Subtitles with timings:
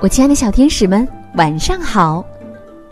[0.00, 2.24] 我亲爱的小天使们，晚上好！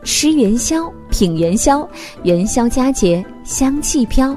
[0.02, 1.86] 吃元宵，品元宵，
[2.22, 4.34] 元宵佳节香气飘，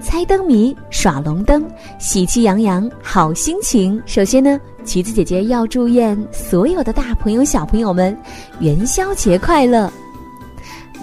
[0.00, 1.68] 猜灯谜，耍龙灯，
[1.98, 4.00] 喜气洋洋好心情。
[4.06, 8.16] 首先呢，橘子姐姐要祝愿所有的大朋友小朋友们
[8.60, 9.92] 元宵节快乐。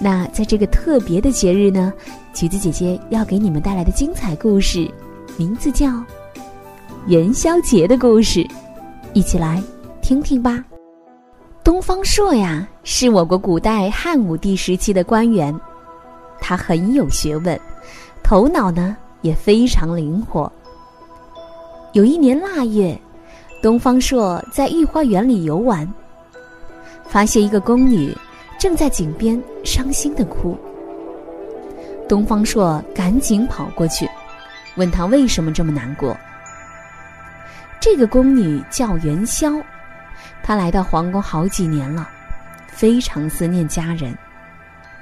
[0.00, 1.92] 那在这个特别的节日呢，
[2.32, 4.90] 橘子姐姐要给你们带来的精彩故事，
[5.36, 5.86] 名字叫
[7.06, 8.40] 《元宵节的故事》，
[9.12, 9.62] 一起来
[10.10, 10.64] 听听吧。
[11.62, 15.54] 东方朔呀，是我国古代汉武帝时期的官员，
[16.40, 17.56] 他很有学问，
[18.20, 20.50] 头脑呢也非常灵活。
[21.92, 23.00] 有一年腊月，
[23.62, 25.88] 东方朔在御花园里游玩，
[27.04, 28.12] 发现一个宫女
[28.58, 30.58] 正在井边伤心的哭。
[32.08, 34.08] 东方朔赶紧跑过去，
[34.74, 36.16] 问她为什么这么难过。
[37.78, 39.52] 这个宫女叫元宵。
[40.50, 42.08] 他来到皇宫好几年了，
[42.66, 44.12] 非常思念家人，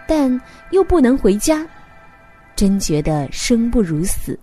[0.07, 0.39] 但
[0.73, 1.67] 又不能回家，
[2.55, 4.39] 真觉得生不如死。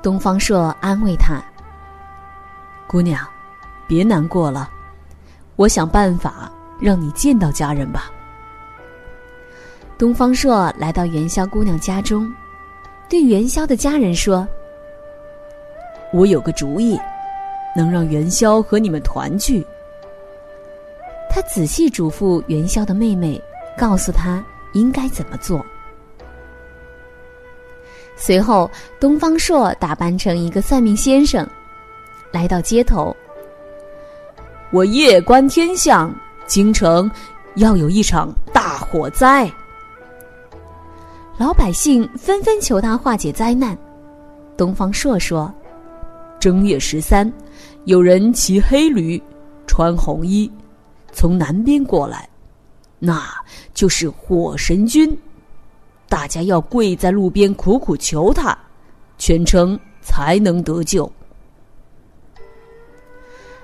[0.00, 1.42] 东方朔安慰他
[2.86, 3.26] ：“姑娘，
[3.88, 4.70] 别难过了，
[5.56, 6.48] 我想办法
[6.80, 8.08] 让你见到家人吧。”
[9.98, 12.32] 东方朔来到元宵姑娘家中，
[13.08, 14.46] 对元宵的家人说
[16.14, 16.96] ：“我有个主意。”
[17.78, 19.64] 能让元宵和你们团聚。
[21.30, 23.40] 他仔细嘱咐元宵的妹妹，
[23.76, 25.64] 告诉她应该怎么做。
[28.16, 28.68] 随后，
[28.98, 31.48] 东方朔打扮成一个算命先生，
[32.32, 33.14] 来到街头。
[34.72, 36.12] 我夜观天象，
[36.48, 37.08] 京城
[37.54, 39.48] 要有一场大火灾。
[41.36, 43.78] 老百姓纷纷求他化解灾难。
[44.56, 45.54] 东方朔说
[46.40, 47.32] ：“正月十三。”
[47.88, 49.18] 有人骑黑驴，
[49.66, 50.50] 穿红衣，
[51.10, 52.28] 从南边过来，
[52.98, 53.26] 那
[53.72, 55.18] 就是火神君。
[56.06, 58.56] 大家要跪在路边苦苦求他，
[59.16, 61.10] 全称才能得救。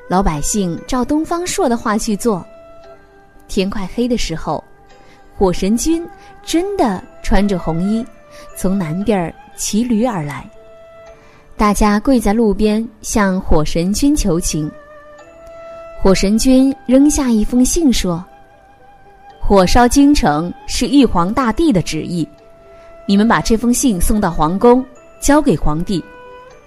[0.08, 2.42] 老百姓照东方朔的话去做。
[3.46, 4.64] 天快黑的时候，
[5.36, 6.02] 火神君
[6.42, 8.02] 真的穿着红衣，
[8.56, 10.50] 从南边骑驴而来。
[11.56, 14.70] 大家跪在路边向火神君求情。
[16.02, 18.22] 火神君扔下一封信说
[19.40, 22.28] ：“火烧京城是玉皇大帝的旨意，
[23.06, 24.84] 你们把这封信送到皇宫，
[25.20, 26.04] 交给皇帝，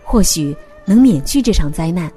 [0.04, 0.56] 或许
[0.86, 2.10] 能免去这场灾难。”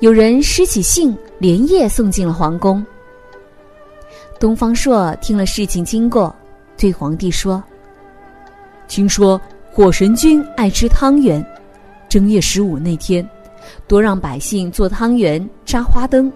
[0.00, 2.84] 有人拾起信，连夜送进了皇宫。
[4.38, 6.32] 东方朔听了事情经过，
[6.76, 7.64] 对皇帝说
[8.86, 9.40] ：“听说。”
[9.76, 11.46] 火神君爱吃汤圆，
[12.08, 13.28] 正月十五那天，
[13.86, 16.32] 多让百姓做汤圆、扎花灯，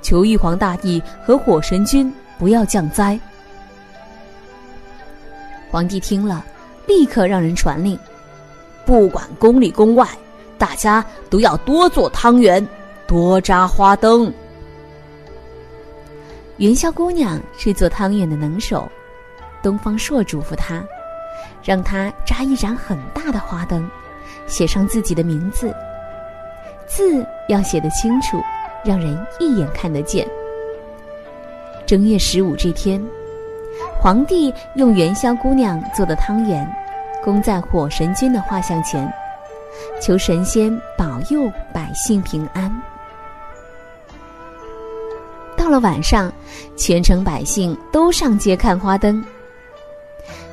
[0.00, 3.20] 求玉皇大帝和火神君不要降灾。
[5.70, 6.42] 皇帝听了，
[6.86, 7.98] 立刻让人传令，
[8.86, 10.08] 不管宫里宫外，
[10.56, 12.66] 大家都要多做汤圆，
[13.06, 14.32] 多扎花灯。
[16.56, 18.90] 元宵姑娘是做汤圆的能手，
[19.62, 20.82] 东方朔嘱咐她。
[21.62, 23.88] 让他扎一盏很大的花灯，
[24.46, 25.74] 写上自己的名字，
[26.86, 28.42] 字要写得清楚，
[28.84, 30.26] 让人一眼看得见。
[31.86, 33.02] 正月十五这天，
[34.00, 36.66] 皇帝用元宵姑娘做的汤圆，
[37.22, 39.10] 供在火神君的画像前，
[40.00, 42.70] 求神仙保佑百姓平安。
[45.56, 46.32] 到了晚上，
[46.76, 49.22] 全城百姓都上街看花灯。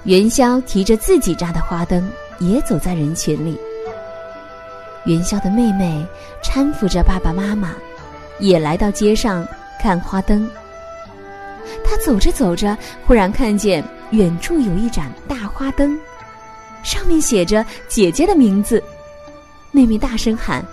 [0.03, 2.09] 元宵提着自己扎的花灯，
[2.40, 3.59] 也走在人群里。
[5.06, 6.06] 元宵的妹妹
[6.44, 7.75] 搀扶着爸爸妈妈，
[8.40, 9.47] 也来到街上
[9.81, 10.50] 看花灯。
[11.84, 16.00] 她走着走着，忽然看见远处有一盏大花灯，
[16.84, 18.81] 上面写着姐姐的名字。
[19.72, 20.63] 妹妹大声喊：“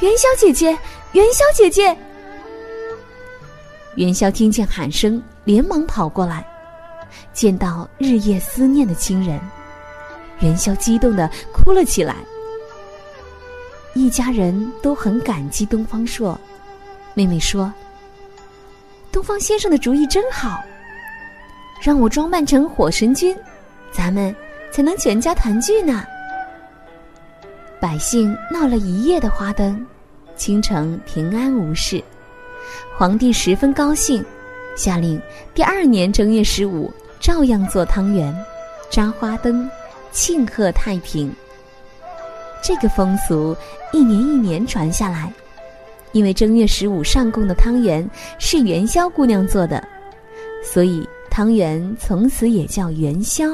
[0.00, 0.70] 元宵姐姐，
[1.12, 1.96] 元宵姐姐！”
[3.96, 6.46] 元宵听见喊声，连忙跑过来。
[7.32, 9.40] 见到日夜思念的亲人，
[10.40, 12.16] 元宵激动的哭了起来。
[13.94, 16.38] 一家人都很感激东方朔。
[17.14, 17.72] 妹妹说
[19.12, 20.62] ：“东方先生的主意真好，
[21.80, 23.36] 让我装扮成火神君，
[23.90, 24.34] 咱们
[24.70, 26.04] 才能全家团聚呢。”
[27.78, 29.84] 百姓闹了一夜的花灯，
[30.36, 32.02] 京城平安无事，
[32.96, 34.24] 皇帝十分高兴，
[34.74, 35.20] 下令
[35.52, 36.90] 第二年正月十五。
[37.22, 38.36] 照样做汤圆，
[38.90, 39.70] 扎花灯，
[40.10, 41.32] 庆贺太平。
[42.60, 43.56] 这个风俗
[43.92, 45.32] 一年一年传下来。
[46.10, 48.06] 因为正月十五上供的汤圆
[48.40, 49.82] 是元宵姑娘做的，
[50.64, 53.44] 所以汤圆从此也叫元宵。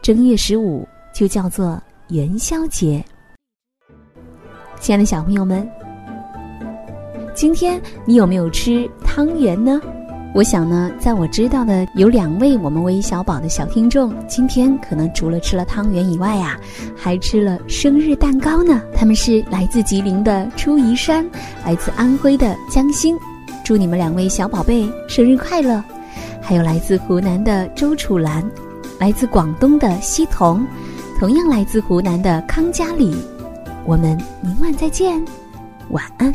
[0.00, 1.78] 正月十五就叫做
[2.08, 3.04] 元宵节。
[4.78, 5.68] 亲爱的小朋友们，
[7.34, 9.82] 今天你有没有吃汤圆呢？
[10.32, 16.56] 我想呢，在我知道的有两位我们微小宝的小听众，今天可能除了吃了汤圆以外呀，
[16.96, 18.80] 还吃了生日蛋糕呢。
[18.94, 21.28] 他们是来自吉林的初宜山，
[21.64, 23.18] 来自安徽的江心，
[23.64, 25.82] 祝你们两位小宝贝生日快乐！
[26.40, 28.48] 还有来自湖南的周楚兰，
[29.00, 30.64] 来自广东的西彤，
[31.18, 33.16] 同样来自湖南的康佳里，
[33.84, 35.20] 我们明晚再见，
[35.90, 36.32] 晚安。